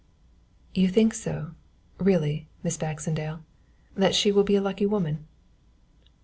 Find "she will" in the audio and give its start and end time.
4.15-4.41